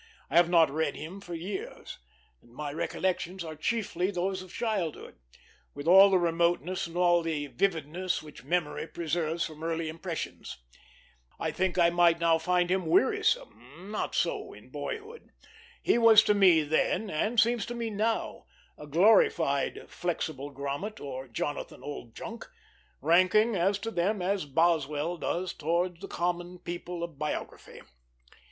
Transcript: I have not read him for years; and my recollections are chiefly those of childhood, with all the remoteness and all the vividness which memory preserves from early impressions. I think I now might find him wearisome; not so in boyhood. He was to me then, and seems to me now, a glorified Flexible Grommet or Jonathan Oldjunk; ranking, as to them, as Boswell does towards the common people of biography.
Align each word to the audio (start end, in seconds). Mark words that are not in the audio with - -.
I 0.31 0.35
have 0.35 0.49
not 0.49 0.71
read 0.71 0.95
him 0.95 1.21
for 1.21 1.35
years; 1.35 1.99
and 2.41 2.51
my 2.51 2.73
recollections 2.73 3.43
are 3.43 3.55
chiefly 3.55 4.09
those 4.09 4.41
of 4.41 4.51
childhood, 4.51 5.19
with 5.75 5.87
all 5.87 6.09
the 6.09 6.17
remoteness 6.17 6.87
and 6.87 6.97
all 6.97 7.21
the 7.21 7.45
vividness 7.45 8.23
which 8.23 8.43
memory 8.43 8.87
preserves 8.87 9.45
from 9.45 9.61
early 9.63 9.89
impressions. 9.89 10.57
I 11.39 11.51
think 11.51 11.77
I 11.77 11.89
now 11.89 11.95
might 11.95 12.41
find 12.41 12.71
him 12.71 12.87
wearisome; 12.87 13.91
not 13.91 14.15
so 14.15 14.53
in 14.53 14.69
boyhood. 14.69 15.29
He 15.83 15.99
was 15.99 16.23
to 16.23 16.33
me 16.33 16.63
then, 16.63 17.11
and 17.11 17.39
seems 17.39 17.63
to 17.67 17.75
me 17.75 17.91
now, 17.91 18.47
a 18.79 18.87
glorified 18.87 19.87
Flexible 19.87 20.49
Grommet 20.51 20.99
or 20.99 21.27
Jonathan 21.27 21.83
Oldjunk; 21.83 22.47
ranking, 23.01 23.55
as 23.55 23.77
to 23.77 23.91
them, 23.91 24.19
as 24.19 24.45
Boswell 24.45 25.17
does 25.17 25.53
towards 25.53 25.99
the 26.01 26.07
common 26.07 26.57
people 26.57 27.03
of 27.03 27.19
biography. 27.19 27.81